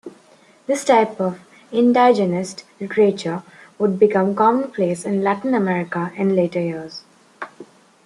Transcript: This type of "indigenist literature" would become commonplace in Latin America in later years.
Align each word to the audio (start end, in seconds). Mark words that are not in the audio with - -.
This 0.65 0.83
type 0.83 1.19
of 1.19 1.39
"indigenist 1.71 2.63
literature" 2.79 3.43
would 3.77 3.99
become 3.99 4.33
commonplace 4.33 5.05
in 5.05 5.21
Latin 5.23 5.53
America 5.53 6.11
in 6.15 6.35
later 6.35 6.59
years. 6.59 7.03